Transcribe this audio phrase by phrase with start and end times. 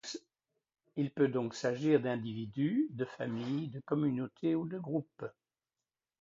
[0.95, 5.27] Il peut donc s'agir d'individus, de familles, de communautés ou de groupes.